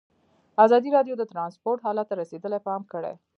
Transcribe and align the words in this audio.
ازادي 0.65 0.89
راډیو 0.97 1.15
د 1.17 1.23
ترانسپورټ 1.31 1.79
حالت 1.85 2.05
ته 2.09 2.15
رسېدلي 2.21 2.59
پام 2.67 2.81
کړی. 2.93 3.13